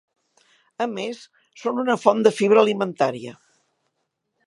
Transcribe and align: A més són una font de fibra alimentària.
A 0.85 0.87
més 0.93 1.19
són 1.65 1.83
una 1.83 1.99
font 2.07 2.25
de 2.29 2.35
fibra 2.41 2.65
alimentària. 2.65 3.39